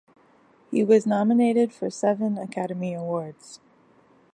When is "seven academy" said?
1.91-2.95